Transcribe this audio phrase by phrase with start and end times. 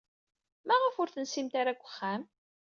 [0.67, 2.21] Maɣef ur tensimt ara deg uxxam?